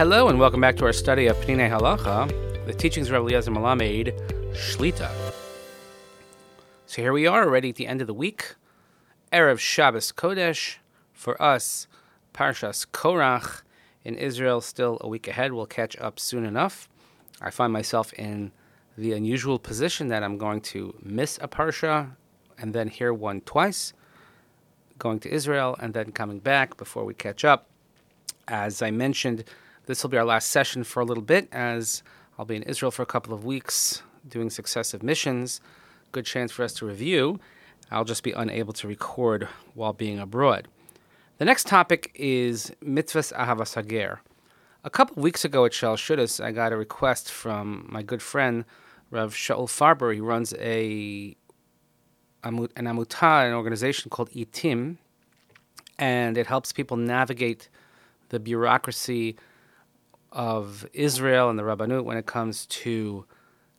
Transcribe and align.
Hello 0.00 0.28
and 0.28 0.40
welcome 0.40 0.62
back 0.62 0.78
to 0.78 0.86
our 0.86 0.94
study 0.94 1.26
of 1.26 1.36
Peninei 1.42 1.68
Halacha, 1.68 2.26
the 2.64 2.72
teachings 2.72 3.08
of 3.08 3.12
Rabbi 3.12 3.34
Eliezer 3.34 3.50
Melamed 3.50 4.18
Shlita. 4.54 5.10
So 6.86 7.02
here 7.02 7.12
we 7.12 7.26
are 7.26 7.44
already 7.44 7.68
at 7.68 7.74
the 7.74 7.86
end 7.86 8.00
of 8.00 8.06
the 8.06 8.14
week, 8.14 8.54
Erev 9.30 9.58
Shabbos 9.58 10.10
Kodesh. 10.10 10.76
For 11.12 11.36
us, 11.42 11.86
Parshas 12.32 12.86
Korach 12.86 13.60
in 14.02 14.14
Israel, 14.14 14.62
still 14.62 14.96
a 15.02 15.06
week 15.06 15.28
ahead. 15.28 15.52
We'll 15.52 15.66
catch 15.66 15.98
up 15.98 16.18
soon 16.18 16.46
enough. 16.46 16.88
I 17.42 17.50
find 17.50 17.70
myself 17.70 18.14
in 18.14 18.52
the 18.96 19.12
unusual 19.12 19.58
position 19.58 20.08
that 20.08 20.22
I'm 20.22 20.38
going 20.38 20.62
to 20.72 20.94
miss 21.02 21.38
a 21.42 21.46
Parsha 21.46 22.12
and 22.56 22.72
then 22.72 22.88
hear 22.88 23.12
one 23.12 23.42
twice, 23.42 23.92
going 24.98 25.20
to 25.20 25.30
Israel 25.30 25.76
and 25.78 25.92
then 25.92 26.10
coming 26.10 26.38
back 26.38 26.78
before 26.78 27.04
we 27.04 27.12
catch 27.12 27.44
up. 27.44 27.66
As 28.48 28.80
I 28.80 28.90
mentioned, 28.90 29.44
this 29.90 30.04
will 30.04 30.10
be 30.10 30.16
our 30.16 30.24
last 30.24 30.52
session 30.52 30.84
for 30.84 31.00
a 31.00 31.04
little 31.04 31.22
bit, 31.22 31.48
as 31.50 32.04
I'll 32.38 32.44
be 32.44 32.54
in 32.54 32.62
Israel 32.62 32.92
for 32.92 33.02
a 33.02 33.06
couple 33.06 33.34
of 33.34 33.44
weeks 33.44 34.04
doing 34.28 34.48
successive 34.48 35.02
missions. 35.02 35.60
Good 36.12 36.24
chance 36.24 36.52
for 36.52 36.62
us 36.62 36.72
to 36.74 36.86
review. 36.86 37.40
I'll 37.90 38.04
just 38.04 38.22
be 38.22 38.30
unable 38.30 38.72
to 38.74 38.86
record 38.86 39.48
while 39.74 39.92
being 39.92 40.20
abroad. 40.20 40.68
The 41.38 41.44
next 41.44 41.66
topic 41.66 42.12
is 42.14 42.70
mitzvahs 42.80 43.32
ahavas 43.32 43.74
hager. 43.74 44.20
A 44.84 44.90
couple 44.90 45.16
of 45.16 45.24
weeks 45.24 45.44
ago 45.44 45.64
at 45.64 45.72
Shalosh 45.72 46.06
Seudos, 46.06 46.40
I 46.40 46.52
got 46.52 46.72
a 46.72 46.76
request 46.76 47.32
from 47.32 47.88
my 47.90 48.04
good 48.04 48.22
friend 48.22 48.64
Rav 49.10 49.34
Shaul 49.34 49.66
Farber. 49.66 50.14
He 50.14 50.20
runs 50.20 50.54
a 50.60 51.36
an 52.44 52.68
amuta, 52.76 53.48
an 53.48 53.54
organization 53.54 54.08
called 54.08 54.30
ITIM, 54.30 54.98
and 55.98 56.38
it 56.38 56.46
helps 56.46 56.70
people 56.72 56.96
navigate 56.96 57.68
the 58.28 58.38
bureaucracy 58.38 59.36
of 60.32 60.86
Israel 60.92 61.50
and 61.50 61.58
the 61.58 61.62
Rabbanut 61.62 62.04
when 62.04 62.16
it 62.16 62.26
comes 62.26 62.66
to 62.66 63.24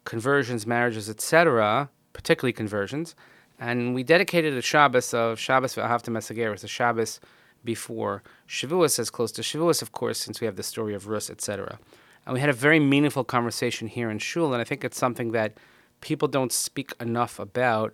conversions, 0.05 0.67
marriages, 0.67 1.09
etc., 1.09 1.89
particularly 2.13 2.53
conversions. 2.53 3.15
And 3.59 3.93
we 3.93 4.03
dedicated 4.03 4.55
a 4.55 4.61
Shabbos 4.61 5.13
of 5.13 5.39
Shabbos 5.39 5.75
V'ahavta 5.75 6.09
Mesager, 6.09 6.51
it's 6.53 6.63
a 6.63 6.67
Shabbos 6.67 7.19
before 7.63 8.23
Shavuos, 8.47 8.97
as 8.97 9.09
close 9.09 9.31
to 9.33 9.41
Shavuos, 9.41 9.81
of 9.81 9.91
course, 9.91 10.19
since 10.19 10.41
we 10.41 10.45
have 10.45 10.55
the 10.55 10.63
story 10.63 10.95
of 10.95 11.07
Rus, 11.07 11.29
etc. 11.29 11.79
And 12.25 12.33
we 12.33 12.39
had 12.39 12.49
a 12.49 12.53
very 12.53 12.79
meaningful 12.79 13.23
conversation 13.23 13.87
here 13.87 14.09
in 14.09 14.19
Shul, 14.19 14.53
and 14.53 14.61
I 14.61 14.63
think 14.63 14.83
it's 14.83 14.97
something 14.97 15.31
that 15.31 15.57
people 16.01 16.27
don't 16.27 16.51
speak 16.51 16.93
enough 16.99 17.39
about, 17.39 17.93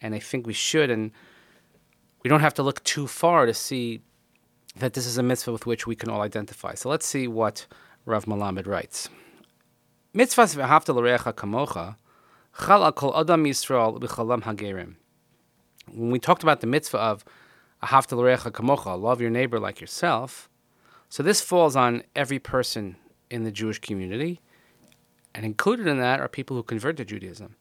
and 0.00 0.14
I 0.14 0.20
think 0.20 0.46
we 0.46 0.52
should. 0.52 0.90
And 0.90 1.10
we 2.22 2.28
don't 2.28 2.40
have 2.40 2.54
to 2.54 2.62
look 2.62 2.82
too 2.84 3.06
far 3.06 3.46
to 3.46 3.54
see 3.54 4.00
that 4.76 4.94
this 4.94 5.06
is 5.06 5.18
a 5.18 5.22
mitzvah 5.22 5.52
with 5.52 5.66
which 5.66 5.86
we 5.86 5.96
can 5.96 6.08
all 6.08 6.22
identify. 6.22 6.74
So 6.74 6.88
let's 6.88 7.06
see 7.06 7.26
what 7.26 7.66
Rav 8.06 8.24
Melamed 8.24 8.66
writes. 8.66 9.08
Mitzvahs 10.14 10.56
v'havta 10.56 10.94
l'recha 10.94 11.32
kamocha 11.32 11.96
chal 12.66 12.90
kol 12.92 13.16
adam 13.16 13.44
Yisrael 13.44 14.00
b'chalam 14.00 14.42
hagerim. 14.42 14.94
When 15.92 16.10
we 16.10 16.18
talked 16.18 16.42
about 16.42 16.60
the 16.60 16.66
mitzvah 16.66 16.98
of 16.98 17.24
ahavta 17.82 18.12
l'recha 18.16 18.50
kamocha, 18.50 19.00
love 19.00 19.20
your 19.20 19.30
neighbor 19.30 19.60
like 19.60 19.80
yourself, 19.80 20.48
so 21.08 21.22
this 21.22 21.40
falls 21.40 21.76
on 21.76 22.02
every 22.16 22.38
person 22.38 22.96
in 23.30 23.44
the 23.44 23.52
Jewish 23.52 23.78
community, 23.78 24.40
and 25.34 25.44
included 25.44 25.86
in 25.86 25.98
that 25.98 26.20
are 26.20 26.28
people 26.28 26.56
who 26.56 26.62
convert 26.62 26.96
to 26.96 27.04
Judaism. 27.04 27.56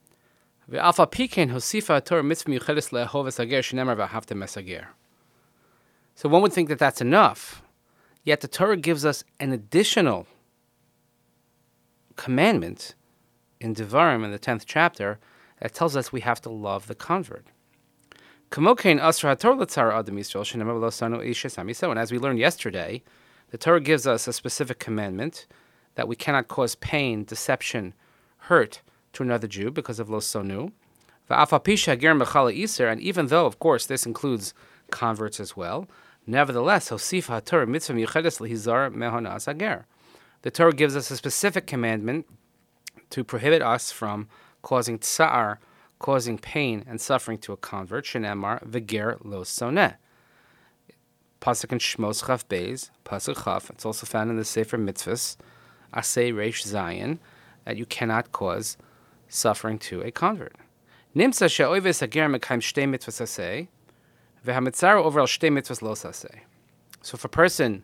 V'alfa 0.71 1.09
pikein 1.09 1.51
hosifa 1.51 2.03
Torah 2.03 2.23
mitzvah 2.23 2.51
miyuchedes 2.51 2.91
le'ahovas 2.91 3.37
hager 3.37 3.59
shenemar 3.59 3.95
v'ahavta 3.95 4.35
mesager. 4.35 4.87
So 6.15 6.27
one 6.29 6.41
would 6.41 6.53
think 6.53 6.69
that 6.69 6.79
that's 6.79 7.01
enough. 7.01 7.61
Yet 8.27 8.41
the 8.41 8.49
Torah 8.49 8.75
gives 8.75 9.05
us 9.05 9.23
an 9.39 9.53
additional 9.53 10.27
commandment 12.17 12.93
in 13.61 13.73
Devarim 13.73 14.25
in 14.25 14.31
the 14.31 14.37
10th 14.37 14.63
chapter 14.65 15.17
that 15.61 15.73
tells 15.73 15.95
us 15.95 16.11
we 16.11 16.19
have 16.19 16.41
to 16.41 16.49
love 16.49 16.87
the 16.87 16.95
convert. 16.95 17.45
And 18.53 18.67
as 18.67 19.23
we 22.11 22.19
learned 22.19 22.39
yesterday, 22.39 23.01
the 23.51 23.57
Torah 23.57 23.79
gives 23.79 24.05
us 24.05 24.27
a 24.27 24.33
specific 24.33 24.79
commandment 24.79 25.47
that 25.95 26.09
we 26.09 26.17
cannot 26.17 26.49
cause 26.49 26.75
pain, 26.75 27.23
deception, 27.23 27.93
hurt 28.39 28.81
to 29.13 29.23
another 29.23 29.47
Jew 29.47 29.71
because 29.71 30.01
of 30.01 30.09
lo 30.09 30.19
sonu. 30.19 30.73
And 31.29 33.01
even 33.01 33.27
though, 33.27 33.45
of 33.45 33.59
course, 33.59 33.85
this 33.85 34.05
includes 34.05 34.53
converts 34.91 35.39
as 35.39 35.55
well, 35.55 35.87
Nevertheless, 36.27 36.89
Hosif 36.89 37.29
mitzvah 37.67 37.93
mehonas 38.91 39.47
ager. 39.47 39.85
The 40.41 40.51
Torah 40.51 40.73
gives 40.73 40.95
us 40.95 41.09
a 41.09 41.15
specific 41.15 41.65
commandment 41.65 42.27
to 43.11 43.23
prohibit 43.23 43.61
us 43.61 43.91
from 43.91 44.27
causing 44.61 44.99
tsar, 44.99 45.59
causing 45.99 46.37
pain 46.37 46.83
and 46.85 46.99
suffering 46.99 47.37
to 47.39 47.53
a 47.53 47.57
convert. 47.57 48.05
Shenemar 48.05 48.61
v'ger 48.65 49.17
lo 49.23 49.43
soneh. 49.43 49.95
Pasuk 51.39 51.71
in 51.71 51.79
Shmos 51.79 52.27
Chaf 52.27 52.47
Beis, 52.49 52.89
Pasuk 53.05 53.45
Chaf. 53.45 53.69
It's 53.69 53.85
also 53.85 54.05
found 54.05 54.29
in 54.29 54.35
the 54.35 54.43
Sefer 54.43 54.77
Mitzvahs, 54.77 55.37
Asay 55.93 56.33
Reish 56.33 56.65
Zayin, 56.67 57.19
that 57.63 57.77
you 57.77 57.85
cannot 57.85 58.31
cause 58.31 58.77
suffering 59.29 59.79
to 59.79 60.01
a 60.01 60.11
convert. 60.11 60.55
Nimsa 61.15 61.47
mekayim 61.47 62.59
shtei 62.59 62.89
mitzvahs 62.89 63.21
asay. 63.21 63.67
So 67.01 67.15
if 67.15 67.25
a 67.25 67.29
person 67.29 67.83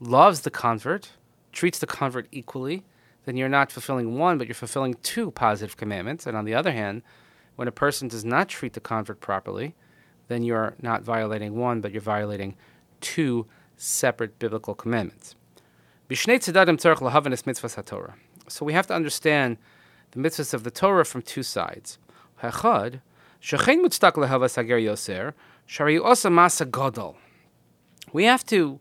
loves 0.00 0.40
the 0.40 0.50
convert, 0.50 1.10
treats 1.52 1.78
the 1.78 1.86
convert 1.86 2.26
equally, 2.32 2.84
then 3.24 3.36
you're 3.36 3.48
not 3.48 3.72
fulfilling 3.72 4.18
one, 4.18 4.38
but 4.38 4.46
you're 4.46 4.54
fulfilling 4.54 4.94
two 5.02 5.30
positive 5.30 5.76
commandments. 5.76 6.26
And 6.26 6.36
on 6.36 6.44
the 6.44 6.54
other 6.54 6.72
hand, 6.72 7.02
when 7.56 7.68
a 7.68 7.72
person 7.72 8.08
does 8.08 8.24
not 8.24 8.48
treat 8.48 8.72
the 8.72 8.80
convert 8.80 9.20
properly, 9.20 9.74
then 10.28 10.42
you're 10.42 10.74
not 10.82 11.02
violating 11.02 11.56
one, 11.56 11.80
but 11.80 11.92
you're 11.92 12.02
violating 12.02 12.56
two 13.00 13.46
separate 13.76 14.38
biblical 14.38 14.74
commandments. 14.74 15.36
So 18.48 18.64
we 18.64 18.72
have 18.74 18.86
to 18.88 18.94
understand 18.94 19.56
the 20.10 20.20
mitzvahs 20.20 20.52
of 20.54 20.64
the 20.64 20.70
Torah 20.70 21.04
from 21.04 21.22
two 21.22 21.42
sides. 21.42 21.98
Shari 25.66 25.98
Osa 25.98 26.28
Masa 26.28 26.66
Godol. 26.70 27.16
We 28.12 28.24
have 28.24 28.44
to 28.46 28.80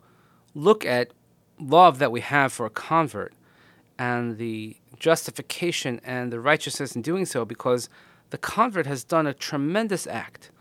look 0.53 0.85
at 0.85 1.11
love 1.59 1.99
that 1.99 2.11
we 2.11 2.21
have 2.21 2.51
for 2.51 2.65
a 2.65 2.69
convert 2.69 3.33
and 3.97 4.37
the 4.37 4.77
justification 4.99 6.01
and 6.03 6.31
the 6.31 6.39
righteousness 6.39 6.95
in 6.95 7.01
doing 7.01 7.25
so 7.25 7.45
because 7.45 7.89
the 8.31 8.37
convert 8.37 8.85
has 8.85 9.03
done 9.03 9.27
a 9.27 9.33
tremendous 9.33 10.05
act. 10.07 10.51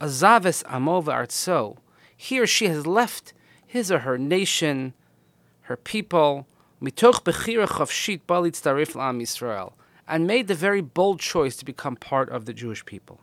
Azavis 0.00 0.62
Amova 0.64 1.12
Artso. 1.14 1.78
He 2.16 2.38
or 2.38 2.46
she 2.46 2.66
has 2.68 2.86
left 2.86 3.32
his 3.66 3.90
or 3.90 4.00
her 4.00 4.18
nation, 4.18 4.94
her 5.62 5.76
people, 5.76 6.46
mitoch 6.82 7.22
bechira 7.24 7.66
chavshit 7.66 8.22
balit 8.28 8.60
tarif 8.60 8.94
l'am 8.94 9.20
Yisrael, 9.20 9.72
and 10.06 10.26
made 10.26 10.48
the 10.48 10.54
very 10.54 10.80
bold 10.80 11.20
choice 11.20 11.56
to 11.56 11.64
become 11.64 11.96
part 11.96 12.28
of 12.28 12.44
the 12.44 12.52
Jewish 12.52 12.84
people. 12.84 13.20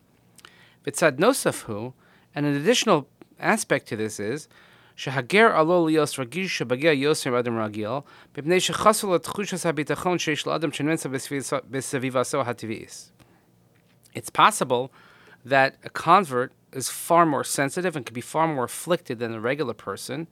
Vitzad 0.85 1.18
nosafhu, 1.18 1.94
and 2.36 2.46
an 2.46 2.54
additional 2.56 3.06
aspect 3.40 3.88
to 3.88 3.96
this 3.96 4.20
is 4.20 4.48
שהגר 4.96 5.56
עלול 5.56 5.90
להיות 5.90 6.18
רגיש 6.18 6.58
שבגיע 6.58 6.92
יוסר 6.92 7.40
אדם 7.40 7.58
רגיל, 7.58 7.90
מפני 8.38 8.60
שחסר 8.60 9.08
לו 9.08 9.18
תחושת 9.18 9.66
הביטחון 9.66 10.18
שיש 10.18 10.46
לאדם 10.46 10.72
שנמצא 10.72 11.08
בסביבתו 11.70 12.40
הטבעית. 12.40 13.10
It's 14.14 14.30
possible 14.30 14.90
that 15.46 15.76
a 15.84 15.90
convert 15.90 16.52
is 16.72 16.88
far 16.88 17.25
more 17.26 17.44
sensitive 17.44 17.96
and 17.96 18.06
can 18.06 18.14
be 18.14 18.20
far 18.20 18.46
more 18.46 18.64
afflicted 18.64 19.19
than 19.19 19.34
a 19.34 19.40
regular 19.40 19.75
person, 19.75 20.26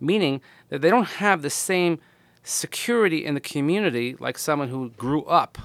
meaning 0.00 0.40
that 0.68 0.80
they 0.82 0.90
don't 0.90 1.12
have 1.22 1.42
the 1.42 1.50
same 1.50 1.98
security 2.42 3.24
in 3.24 3.34
the 3.34 3.40
community 3.40 4.16
like 4.20 4.38
someone 4.38 4.68
who 4.68 4.90
grew 5.04 5.24
up 5.24 5.58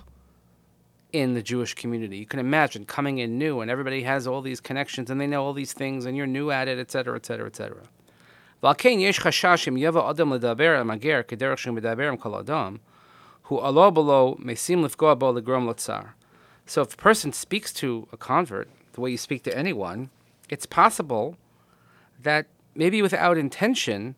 in 1.15 1.35
the 1.35 1.43
Jewish 1.43 1.75
community. 1.75 2.17
You 2.19 2.27
can 2.27 2.41
imagine 2.41 2.87
coming 2.87 3.19
in 3.19 3.39
new 3.39 3.61
and 3.61 3.71
everybody 3.71 4.03
has 4.03 4.27
all 4.27 4.43
these 4.43 4.61
connections 4.61 5.11
and 5.11 5.21
they 5.21 5.29
know 5.29 5.45
all 5.45 5.53
these 5.53 5.73
things 5.73 6.07
and 6.07 6.17
you're 6.17 6.27
new 6.27 6.51
at 6.51 6.67
it, 6.67 6.77
etc., 6.77 7.15
etc., 7.15 7.47
etc. 7.47 7.83
So 16.67 16.83
if 16.83 16.95
a 16.95 16.97
person 16.97 17.33
speaks 17.33 17.73
to 17.75 18.09
a 18.13 18.17
convert 18.17 18.69
the 18.95 19.01
way 19.01 19.13
you 19.13 19.19
speak 19.19 19.45
to 19.45 19.57
anyone, 19.57 20.11
it's 20.49 20.67
possible 20.67 21.37
that 22.21 22.47
maybe 22.75 23.01
without 23.03 23.39
intention 23.39 24.17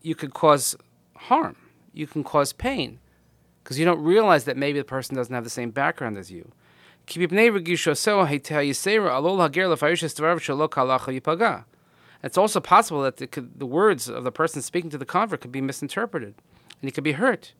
you 0.00 0.14
could 0.14 0.32
cause 0.32 0.74
harm, 1.16 1.56
you 1.92 2.06
can 2.06 2.24
cause 2.24 2.54
pain 2.54 2.98
because 3.62 3.78
you 3.78 3.84
don't 3.84 4.02
realize 4.02 4.44
that 4.44 4.56
maybe 4.56 4.78
the 4.78 4.84
person 4.84 5.16
doesn't 5.16 5.34
have 5.34 5.44
the 5.44 5.50
same 5.50 5.70
background 5.70 6.18
as 6.18 6.30
you. 6.30 6.50
It's 12.22 12.36
also 12.36 12.60
possible 12.60 13.02
that 13.02 13.16
the, 13.16 13.48
the, 13.56 13.66
words 13.66 14.08
of 14.08 14.24
the 14.24 14.32
person 14.32 14.60
speaking 14.62 14.90
to 14.90 14.98
the 14.98 15.06
convert 15.06 15.40
could 15.40 15.52
be 15.52 15.62
misinterpreted. 15.62 16.34
and 16.80 16.88
he 16.88 16.90
could 16.90 17.04
be 17.04 17.12
hurt. 17.12 17.54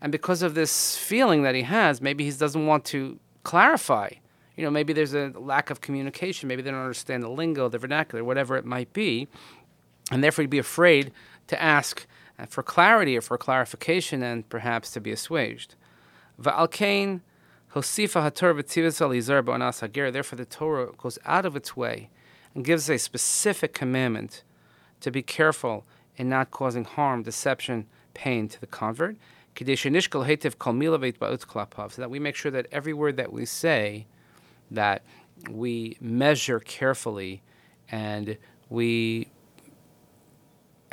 And 0.00 0.10
because 0.10 0.42
of 0.42 0.54
this 0.54 0.96
feeling 0.96 1.42
that 1.42 1.54
he 1.54 1.62
has, 1.62 2.00
maybe 2.00 2.24
he 2.24 2.30
doesn't 2.30 2.66
want 2.66 2.84
to 2.86 3.18
clarify. 3.42 4.10
You 4.56 4.64
know, 4.64 4.70
maybe 4.70 4.92
there's 4.92 5.14
a 5.14 5.32
lack 5.36 5.70
of 5.70 5.80
communication. 5.80 6.48
Maybe 6.48 6.62
they 6.62 6.70
don't 6.70 6.80
understand 6.80 7.22
the 7.22 7.28
lingo, 7.28 7.68
the 7.68 7.78
vernacular, 7.78 8.24
whatever 8.24 8.56
it 8.56 8.64
might 8.64 8.92
be. 8.92 9.28
And 10.10 10.22
therefore, 10.22 10.42
you'd 10.42 10.50
be 10.50 10.58
afraid 10.58 11.12
to 11.46 11.62
ask 11.62 12.06
uh, 12.38 12.46
for 12.46 12.62
clarity 12.62 13.16
or 13.16 13.20
for 13.20 13.38
clarification 13.38 14.22
and 14.22 14.48
perhaps 14.48 14.90
to 14.92 15.00
be 15.00 15.12
assuaged. 15.12 15.76
Therefore, 20.12 20.36
the 20.36 20.48
Torah 20.48 20.88
goes 20.96 21.18
out 21.24 21.46
of 21.46 21.54
its 21.54 21.76
way 21.76 22.10
and 22.54 22.64
gives 22.64 22.90
a 22.90 22.98
specific 22.98 23.72
commandment 23.72 24.42
to 25.00 25.10
be 25.10 25.22
careful 25.22 25.84
in 26.16 26.28
not 26.28 26.50
causing 26.50 26.84
harm, 26.84 27.22
deception, 27.22 27.86
pain 28.14 28.48
to 28.48 28.60
the 28.60 28.66
convert. 28.66 29.16
So 29.58 29.64
that 32.02 32.10
we 32.10 32.18
make 32.18 32.36
sure 32.36 32.50
that 32.50 32.66
every 32.72 32.92
word 32.92 33.16
that 33.16 33.32
we 33.32 33.44
say, 33.44 34.06
that 34.70 35.02
we 35.50 35.96
measure 36.00 36.60
carefully 36.60 37.42
and 37.90 38.36
we 38.68 39.28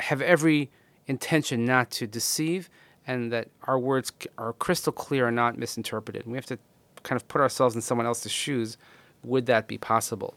have 0.08 0.22
every 0.22 0.70
intention 1.06 1.66
not 1.66 1.90
to 1.90 2.06
deceive 2.06 2.70
and 3.06 3.30
that 3.30 3.48
our 3.64 3.78
words 3.78 4.10
are 4.38 4.54
crystal 4.54 4.92
clear 4.92 5.26
and 5.26 5.36
not 5.36 5.58
misinterpreted. 5.58 6.26
we 6.26 6.36
have 6.36 6.46
to 6.46 6.58
kind 7.02 7.20
of 7.20 7.28
put 7.28 7.42
ourselves 7.42 7.74
in 7.74 7.82
someone 7.82 8.06
else's 8.06 8.32
shoes. 8.32 8.78
Would 9.22 9.44
that 9.46 9.68
be 9.68 9.76
possible? 9.76 10.34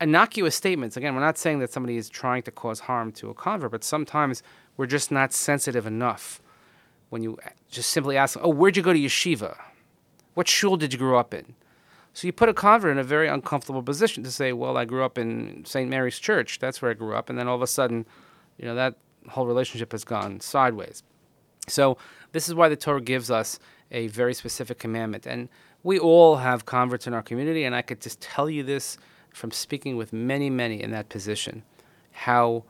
Innocuous 0.00 0.54
statements. 0.54 0.98
Again, 0.98 1.14
we're 1.14 1.22
not 1.22 1.38
saying 1.38 1.60
that 1.60 1.72
somebody 1.72 1.96
is 1.96 2.10
trying 2.10 2.42
to 2.42 2.50
cause 2.50 2.80
harm 2.80 3.10
to 3.12 3.30
a 3.30 3.34
convert, 3.34 3.70
but 3.70 3.84
sometimes 3.84 4.42
we're 4.76 4.86
just 4.86 5.10
not 5.10 5.32
sensitive 5.32 5.86
enough. 5.86 6.42
When 7.08 7.22
you 7.22 7.38
just 7.70 7.90
simply 7.90 8.16
ask, 8.18 8.36
"Oh, 8.40 8.50
where'd 8.50 8.76
you 8.76 8.82
go 8.82 8.92
to 8.92 8.98
yeshiva? 8.98 9.56
What 10.34 10.48
shul 10.48 10.76
did 10.76 10.92
you 10.92 10.98
grow 10.98 11.18
up 11.18 11.32
in?" 11.32 11.54
So 12.12 12.26
you 12.26 12.32
put 12.32 12.48
a 12.48 12.54
convert 12.54 12.90
in 12.92 12.98
a 12.98 13.04
very 13.04 13.28
uncomfortable 13.28 13.82
position 13.82 14.24
to 14.24 14.30
say, 14.30 14.52
"Well, 14.52 14.76
I 14.76 14.84
grew 14.84 15.04
up 15.04 15.16
in 15.16 15.64
St. 15.64 15.88
Mary's 15.88 16.18
Church. 16.18 16.58
That's 16.58 16.82
where 16.82 16.90
I 16.90 16.94
grew 16.94 17.14
up," 17.14 17.30
and 17.30 17.38
then 17.38 17.48
all 17.48 17.56
of 17.56 17.62
a 17.62 17.66
sudden, 17.66 18.04
you 18.58 18.64
know, 18.66 18.74
that 18.74 18.96
whole 19.28 19.46
relationship 19.46 19.92
has 19.92 20.04
gone 20.04 20.40
sideways. 20.40 21.02
So 21.68 21.96
this 22.32 22.48
is 22.48 22.54
why 22.54 22.68
the 22.68 22.76
Torah 22.76 23.00
gives 23.00 23.30
us 23.30 23.58
a 23.90 24.08
very 24.08 24.34
specific 24.34 24.78
commandment. 24.78 25.26
And 25.26 25.48
we 25.82 25.98
all 25.98 26.36
have 26.36 26.66
converts 26.66 27.06
in 27.06 27.14
our 27.14 27.22
community, 27.22 27.64
and 27.64 27.74
I 27.74 27.82
could 27.82 28.00
just 28.00 28.20
tell 28.20 28.48
you 28.50 28.62
this 28.62 28.98
from 29.32 29.50
speaking 29.50 29.96
with 29.96 30.12
many, 30.12 30.48
many 30.48 30.82
in 30.82 30.90
that 30.92 31.08
position, 31.08 31.62
how 32.12 32.64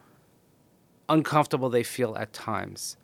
uncomfortable 1.09 1.69
they 1.69 1.83
feel 1.83 2.17
at 2.17 2.33
times. 2.33 2.97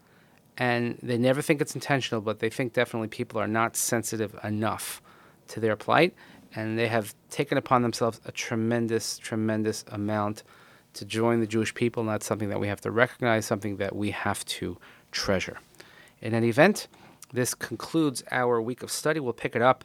And 0.57 0.99
they 1.03 1.19
never 1.19 1.43
think 1.43 1.61
it's 1.61 1.75
intentional, 1.75 2.21
but 2.21 2.39
they 2.39 2.51
think 2.51 2.73
definitely 2.73 3.09
people 3.09 3.41
are 3.41 3.47
not 3.47 3.77
sensitive 3.77 4.39
enough 4.43 5.01
to 5.49 5.61
their 5.61 5.77
plight. 5.77 6.15
And 6.55 6.79
they 6.79 6.89
have 6.89 7.15
taken 7.31 7.57
upon 7.57 7.83
themselves 7.83 8.21
a 8.25 8.33
tremendous, 8.33 9.19
tremendous 9.19 9.85
amount 9.89 10.43
to 10.95 11.05
join 11.05 11.41
the 11.41 11.47
Jewish 11.47 11.75
people, 11.75 12.03
and 12.03 12.11
that's 12.11 12.27
something 12.27 12.49
that 12.49 12.61
we 12.61 12.69
have 12.69 12.81
to 12.83 12.91
recognize, 12.91 13.47
something 13.47 13.77
that 13.77 13.95
we 13.95 14.11
have 14.11 14.45
to 14.47 14.79
treasure. 15.13 15.59
In 16.21 16.35
any 16.35 16.49
event, 16.49 16.89
this 17.33 17.55
concludes 17.55 18.23
our 18.31 18.61
week 18.61 18.83
of 18.83 18.91
study. 18.91 19.21
We'll 19.21 19.33
pick 19.33 19.55
it 19.55 19.63
up 19.63 19.85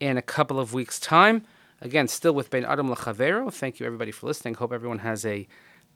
in 0.00 0.16
a 0.16 0.22
couple 0.22 0.58
of 0.58 0.74
weeks' 0.74 0.98
time. 0.98 1.44
Again, 1.80 2.08
still 2.08 2.32
with 2.32 2.50
Bein 2.50 2.64
Adam 2.64 2.88
Lechaveiro. 2.88 3.52
Thank 3.52 3.80
you, 3.80 3.86
everybody, 3.86 4.10
for 4.10 4.26
listening. 4.26 4.54
Hope 4.54 4.72
everyone 4.72 4.98
has 4.98 5.24
a 5.24 5.46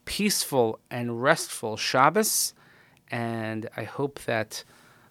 peaceful 0.05 0.79
and 0.89 1.21
restful 1.21 1.77
Shabbos, 1.77 2.53
and 3.11 3.69
I 3.75 3.83
hope 3.83 4.19
that 4.25 4.63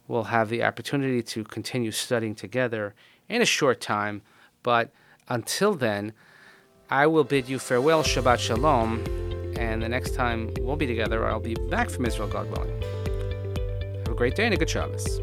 we'll 0.08 0.24
have 0.24 0.48
the 0.48 0.64
opportunity 0.64 1.22
to 1.22 1.44
continue 1.44 1.90
studying 1.90 2.34
together 2.34 2.94
in 3.28 3.42
a 3.42 3.46
short 3.46 3.80
time. 3.80 4.22
But 4.62 4.90
until 5.28 5.74
then, 5.74 6.12
I 6.90 7.06
will 7.06 7.24
bid 7.24 7.48
you 7.48 7.58
farewell, 7.58 8.02
Shabbat 8.02 8.38
Shalom, 8.38 9.04
and 9.58 9.82
the 9.82 9.88
next 9.88 10.14
time 10.14 10.52
we'll 10.60 10.76
be 10.76 10.86
together, 10.86 11.26
I'll 11.26 11.40
be 11.40 11.54
back 11.54 11.90
from 11.90 12.06
Israel, 12.06 12.28
God 12.28 12.50
willing. 12.50 12.82
Have 13.98 14.08
a 14.08 14.14
great 14.14 14.34
day 14.34 14.44
and 14.44 14.54
a 14.54 14.56
good 14.56 14.70
Shabbos. 14.70 15.20